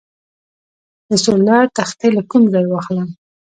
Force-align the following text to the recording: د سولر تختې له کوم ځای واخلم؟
د 1.09 1.11
سولر 1.23 1.65
تختې 1.77 2.07
له 2.15 2.21
کوم 2.29 2.43
ځای 2.53 2.65
واخلم؟ 2.67 3.09